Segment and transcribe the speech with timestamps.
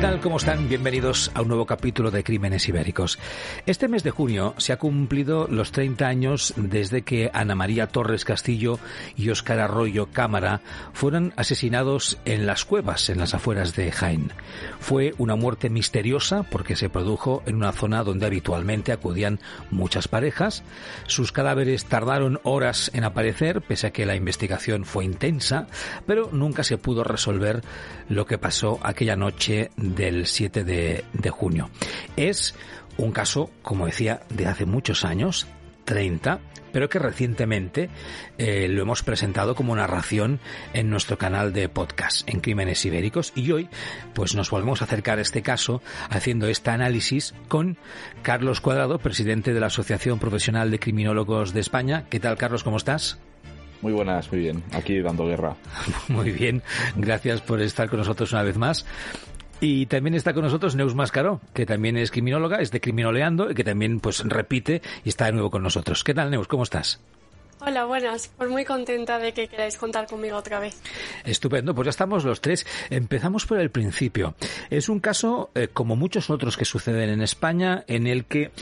[0.00, 0.20] Tal?
[0.20, 0.66] ¿Cómo están?
[0.66, 3.18] Bienvenidos a un nuevo capítulo de Crímenes Ibéricos.
[3.66, 8.24] Este mes de junio se ha cumplido los 30 años desde que Ana María Torres
[8.24, 8.78] Castillo
[9.14, 10.62] y Óscar Arroyo Cámara
[10.94, 14.32] fueron asesinados en las cuevas, en las afueras de Jaén.
[14.78, 19.38] Fue una muerte misteriosa porque se produjo en una zona donde habitualmente acudían
[19.70, 20.62] muchas parejas.
[21.08, 25.66] Sus cadáveres tardaron horas en aparecer, pese a que la investigación fue intensa,
[26.06, 27.60] pero nunca se pudo resolver
[28.08, 31.70] lo que pasó aquella noche del 7 de, junio.
[32.16, 32.54] Es
[32.96, 35.46] un caso, como decía, de hace muchos años,
[35.84, 36.40] 30,
[36.72, 37.90] pero que recientemente
[38.38, 40.38] eh, lo hemos presentado como narración
[40.72, 43.68] en nuestro canal de podcast en Crímenes Ibéricos y hoy
[44.14, 47.76] pues nos volvemos a acercar a este caso haciendo este análisis con
[48.22, 52.04] Carlos Cuadrado, presidente de la Asociación Profesional de Criminólogos de España.
[52.08, 52.62] ¿Qué tal Carlos?
[52.62, 53.18] ¿Cómo estás?
[53.82, 54.62] Muy buenas, muy bien.
[54.72, 55.56] Aquí dando guerra.
[56.08, 56.62] Muy bien.
[56.96, 58.84] Gracias por estar con nosotros una vez más.
[59.60, 63.54] Y también está con nosotros Neus Mascaró, que también es criminóloga, es de Criminoleando y
[63.54, 66.02] que también pues repite y está de nuevo con nosotros.
[66.02, 66.48] ¿Qué tal, Neus?
[66.48, 66.98] ¿Cómo estás?
[67.62, 68.28] Hola, buenas.
[68.38, 70.80] Pues muy contenta de que queráis contar conmigo otra vez.
[71.24, 72.66] Estupendo, pues ya estamos los tres.
[72.88, 74.34] Empezamos por el principio.
[74.70, 78.52] Es un caso, eh, como muchos otros que suceden en España, en el que,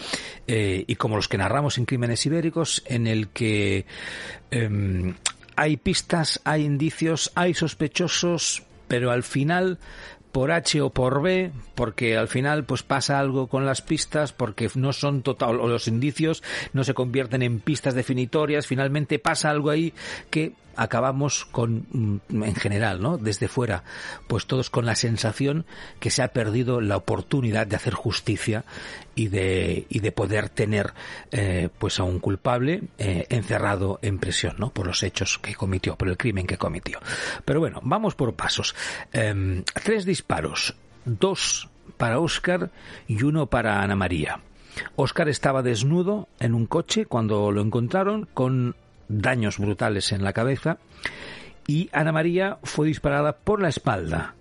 [0.49, 3.87] eh, y como los que narramos en Crímenes Ibéricos, en el que
[4.51, 5.15] em,
[5.55, 9.79] hay pistas, hay indicios, hay sospechosos, pero al final
[10.33, 14.71] por H o por B, porque al final pues pasa algo con las pistas, porque
[14.75, 19.71] no son total, o los indicios no se convierten en pistas definitorias, finalmente pasa algo
[19.71, 19.93] ahí
[20.31, 23.19] que acabamos con, mm, en general, ¿no?
[23.19, 23.85] Desde fuera,
[24.27, 25.67] pues todos con la sensación
[26.01, 28.65] que se ha perdido la oportunidad de hacer justicia
[29.15, 30.95] y de, y de poder tener,
[31.33, 34.71] eh, pues a un culpable eh, encerrado en prisión, ¿no?
[34.71, 37.01] Por los hechos que cometió, por el crimen que cometió.
[37.45, 38.75] Pero bueno, vamos por pasos.
[39.13, 42.71] Em, tres disparos, dos para Oscar
[43.07, 44.41] y uno para Ana María.
[44.97, 48.77] Oscar estaba desnudo en un coche cuando lo encontraron con
[49.09, 50.79] daños brutales en la cabeza
[51.67, 54.35] y Ana María fue disparada por la espalda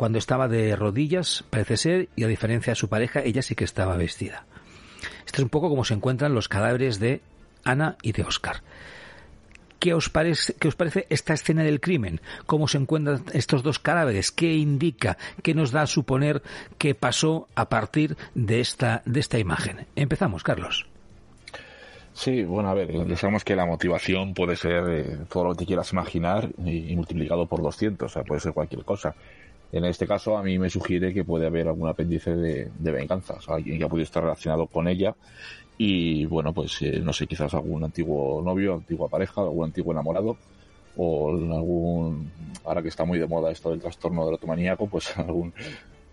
[0.00, 3.64] cuando estaba de rodillas, parece ser, y a diferencia de su pareja, ella sí que
[3.64, 4.46] estaba vestida.
[5.26, 7.20] Esto es un poco como se encuentran los cadáveres de
[7.64, 8.62] Ana y de Oscar.
[9.78, 12.22] ¿Qué os, parece, ¿Qué os parece esta escena del crimen?
[12.46, 14.32] ¿Cómo se encuentran estos dos cadáveres?
[14.32, 15.18] ¿Qué indica?
[15.42, 16.42] ¿Qué nos da a suponer
[16.78, 19.86] que pasó a partir de esta, de esta imagen?
[19.96, 20.86] Empezamos, Carlos.
[22.12, 25.92] Sí, bueno, a ver, sabemos que la motivación puede ser eh, todo lo que quieras
[25.92, 29.14] imaginar y, multiplicado por 200, o sea, puede ser cualquier cosa.
[29.72, 33.40] En este caso, a mí me sugiere que puede haber algún apéndice de, venganza, o
[33.40, 35.14] sea, alguien que ha podido estar relacionado con ella
[35.78, 40.36] y, bueno, pues eh, no sé, quizás algún antiguo novio, antigua pareja, algún antiguo enamorado
[40.96, 42.30] o algún,
[42.64, 45.54] ahora que está muy de moda esto del trastorno erotomaníaco, pues algún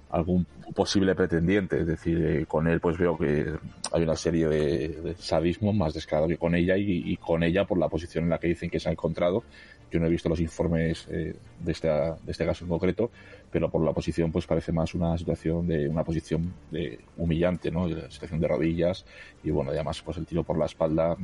[0.09, 0.45] algún
[0.75, 1.79] posible pretendiente.
[1.79, 3.53] Es decir, eh, con él pues veo que
[3.91, 7.89] hay una serie de, sadismo más descarado que con ella y, con ella por la
[7.89, 9.43] posición en la que dicen que se ha encontrado.
[9.91, 13.09] Yo no he visto los informes eh, de, este, de este caso en concreto,
[13.49, 17.87] pero por la posición pues parece más una situación de una posición de humillante, ¿no?
[17.87, 19.05] La situación de rodillas
[19.43, 21.15] y bueno, además pues el tiro por la espalda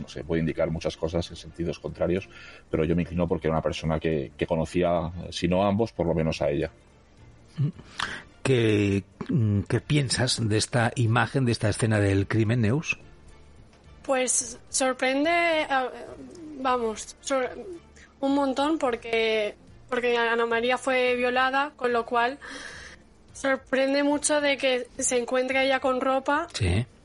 [0.00, 2.26] no sé, puede indicar muchas cosas en sentidos contrarios,
[2.70, 5.92] pero yo me inclino porque era una persona que, que conocía, si no a ambos,
[5.92, 6.70] por lo menos a ella.
[8.42, 9.04] ¿Qué,
[9.86, 12.98] piensas de esta imagen, de esta escena del crimen, Neus?
[14.02, 15.66] Pues sorprende,
[16.58, 17.16] vamos,
[18.20, 19.54] un montón porque,
[19.88, 22.38] porque Ana María fue violada, con lo cual
[23.32, 26.48] sorprende mucho de que se encuentre ella con ropa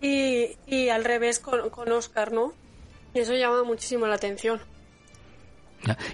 [0.02, 2.54] y, al revés con, con Oscar, ¿no?
[3.14, 4.60] Y eso llama muchísimo la atención.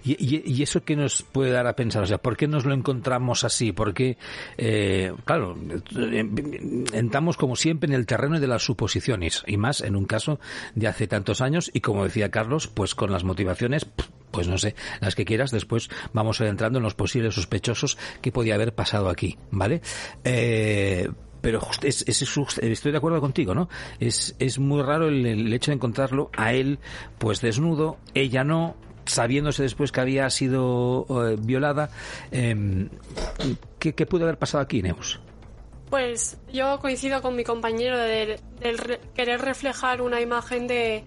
[0.03, 2.03] ¿Y, eso qué nos puede dar a pensar?
[2.03, 3.71] O sea, ¿por qué nos lo encontramos así?
[3.71, 4.17] Porque,
[4.57, 5.57] eh, claro,
[6.93, 10.39] entramos como siempre en el terreno de las suposiciones, y más en un caso
[10.75, 13.85] de hace tantos años, y como decía Carlos, pues con las motivaciones,
[14.31, 18.55] pues no sé, las que quieras, después vamos entrando en los posibles sospechosos que podía
[18.55, 19.81] haber pasado aquí, ¿vale?
[20.23, 21.07] Eh,
[21.43, 23.67] pero es, estoy de acuerdo contigo, ¿no?
[23.99, 26.79] Es, es muy raro el, hecho de encontrarlo a él,
[27.17, 31.89] pues desnudo, ella no, sabiéndose después que había sido eh, violada.
[32.31, 32.89] Em,
[33.79, 35.19] ¿qué, ¿qué, pudo haber pasado aquí, Neus?
[35.93, 38.39] Pues yo coincido con mi compañero de,
[39.13, 41.03] querer reflejar una imagen de,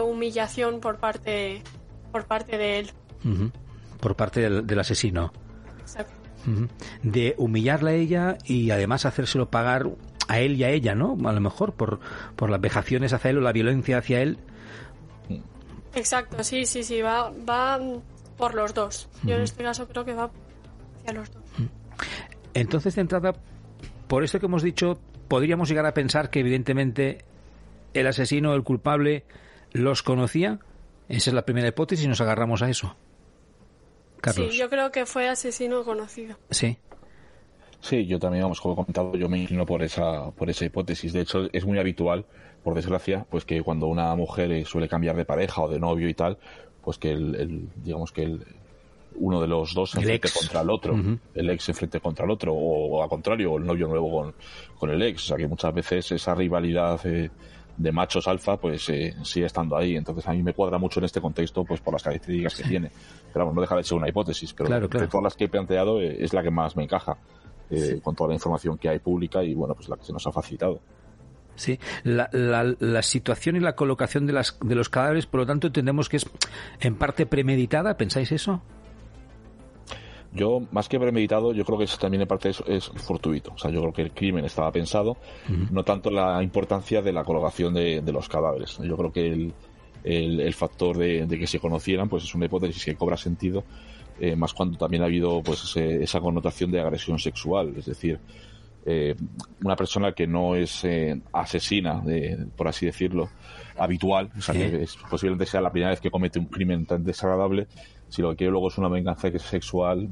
[0.00, 1.64] humillación por parte
[2.12, 2.92] por parte de él.
[3.98, 5.32] Por parte del, asesino.
[5.80, 6.12] Exacto.
[7.02, 9.90] De humillarla a ella y además hacérselo pagar
[10.28, 11.16] a él y a ella, ¿no?
[11.24, 11.98] A lo mejor por,
[12.36, 14.38] por las vejaciones hacia él o la violencia hacia él.
[15.94, 17.80] Exacto, sí, sí, sí, va, va
[18.36, 19.08] por los dos.
[19.22, 20.30] Yo en este caso creo que va
[20.98, 21.42] hacia los dos.
[22.54, 23.34] Entonces, de entrada,
[24.08, 24.98] por esto que hemos dicho,
[25.28, 27.24] podríamos llegar a pensar que evidentemente
[27.94, 29.24] el asesino, el culpable,
[29.72, 30.58] los conocía.
[31.08, 32.96] Esa es la primera hipótesis y nos agarramos a eso.
[34.20, 34.52] Carlos.
[34.52, 36.38] Sí, yo creo que fue asesino conocido.
[36.50, 36.78] Sí.
[37.84, 41.12] Sí, yo también, vamos, como he comentado, yo me inclino por esa, por esa hipótesis.
[41.12, 42.24] De hecho, es muy habitual,
[42.62, 46.08] por desgracia, pues que cuando una mujer eh, suele cambiar de pareja o de novio
[46.08, 46.38] y tal,
[46.82, 48.42] pues que el, digamos que el,
[49.16, 50.96] uno de los dos se enfrente contra el otro,
[51.34, 54.34] el ex se enfrente contra el otro, o, al contrario, el novio nuevo con,
[54.78, 55.24] con, el ex.
[55.24, 57.30] O sea que muchas veces esa rivalidad eh,
[57.76, 59.94] de machos alfa pues eh, sigue estando ahí.
[59.94, 62.90] Entonces a mí me cuadra mucho en este contexto pues por las características que tiene.
[63.30, 66.00] Pero vamos, no deja de ser una hipótesis, pero de todas las que he planteado
[66.00, 67.18] es la que más me encaja.
[67.70, 70.26] Eh, con toda la información que hay pública y bueno, pues la que se nos
[70.26, 70.80] ha facilitado.
[71.56, 75.68] Sí, la, la, situación y la colocación de, las, de los cadáveres, por lo tanto,
[75.68, 76.26] entendemos que es
[76.80, 78.60] en parte premeditada, ¿pensáis eso?
[80.32, 83.52] Yo, más que premeditado, yo creo que eso también en parte es, fortuito.
[83.54, 85.16] O sea, yo creo que el crimen estaba pensado,
[85.70, 88.78] no tanto la importancia de la colocación de, los cadáveres.
[88.78, 89.54] Yo creo que el,
[90.02, 93.62] el, factor de, de, que se conocieran, pues es una hipótesis que cobra sentido
[94.20, 98.18] eh, más cuando también ha habido pues esa connotación de agresión sexual, es decir,
[98.86, 99.14] eh,
[99.64, 102.02] una persona que no es eh, asesina,
[102.56, 103.30] por así decirlo,
[103.76, 107.66] habitual, o sea, que posiblemente sea la primera vez que comete un crimen tan desagradable,
[108.08, 110.08] si lo que quiere luego es una venganza sexual,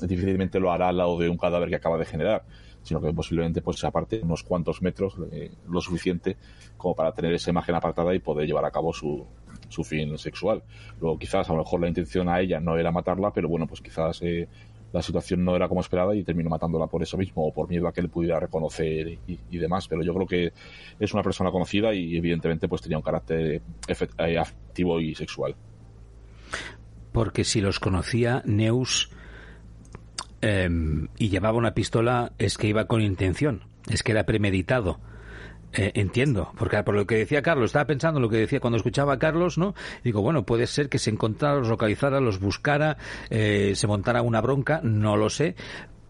[0.00, 2.44] difícilmente lo hará al lado de un cadáver que acaba de generar
[2.82, 5.14] sino que posiblemente pues se aparte unos cuantos metros
[5.66, 6.36] lo suficiente
[6.76, 9.26] como para tener esa imagen apartada y poder llevar a cabo su,
[9.74, 10.62] su fin sexual.
[11.00, 13.80] Luego quizás a lo mejor la intención a ella no era matarla, pero bueno, pues
[13.80, 14.48] quizás eh,
[14.92, 17.88] la situación no era como esperada y terminó matándola por eso mismo o por miedo
[17.88, 19.88] a que le pudiera reconocer y, demás.
[19.88, 20.52] Pero yo creo que
[21.00, 25.56] es una persona conocida y evidentemente pues tenía un carácter eh, afectivo y sexual.
[27.12, 29.10] Porque si los conocía, Neus
[30.40, 35.00] em, y llevaba una pistola, es que iba con intención, es que era premeditado
[35.76, 38.76] eh, entiendo, porque por lo que decía Carlos, estaba pensando en lo que decía cuando
[38.76, 39.74] escuchaba a Carlos, ¿no?
[40.02, 42.96] digo, bueno, puede ser que se encontrara, los localizara, los buscara,
[43.30, 45.56] eh, se montara una bronca, no lo sé,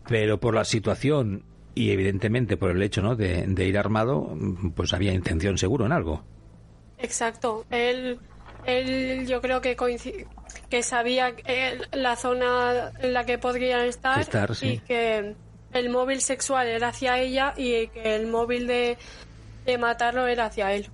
[0.06, 1.44] pero por la situación
[1.75, 3.16] y evidentemente por el hecho, ¿no?
[3.16, 4.37] De, ir armado,
[4.76, 6.22] pues había intención seguro en algo.
[6.99, 7.64] Exacto.
[7.70, 8.19] Él,
[8.64, 9.76] él yo creo que
[10.70, 11.34] que sabía
[11.93, 15.34] la zona en la que podrían estar, estar y que
[15.72, 18.96] el móvil sexual era hacia ella y que el móvil de
[19.64, 20.88] de matarlo era hacia él.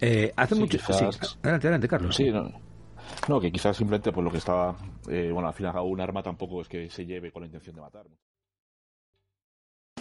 [0.00, 0.78] Eh, hace mucho.
[0.88, 2.14] Adelante, adelante, Carlos.
[2.14, 3.40] Sí, no.
[3.40, 4.76] que quizás simplemente por lo que estaba.
[5.08, 7.82] Eh, bueno, al final, un arma tampoco es que se lleve con la intención de
[7.82, 8.04] matar.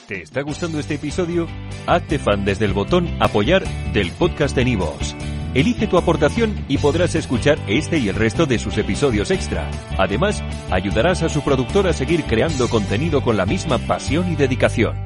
[0.07, 1.47] ¿Te está gustando este episodio?
[1.87, 3.63] Hazte fan desde el botón Apoyar
[3.93, 5.15] del podcast de Nivos.
[5.53, 9.69] Elige tu aportación y podrás escuchar este y el resto de sus episodios extra.
[9.97, 15.02] Además, ayudarás a su productor a seguir creando contenido con la misma pasión y dedicación.